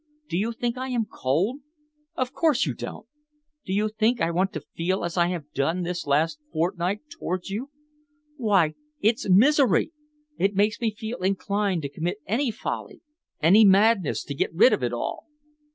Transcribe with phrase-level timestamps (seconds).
[0.27, 1.59] Do you think I am cold?
[2.15, 3.05] Of course you don't!
[3.67, 7.51] Do you think I want to feel as I have done this last fortnight towards
[7.51, 7.69] you?
[8.35, 9.91] Why, it's misery!
[10.39, 13.01] It makes me feel inclined to commit any folly,
[13.43, 15.27] any madness, to get rid of it all."